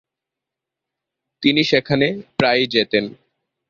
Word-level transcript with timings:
তিনি 1.43 1.61
সেখানে 1.63 2.07
প্রায়ই 2.37 2.67
যেতেন। 2.67 3.05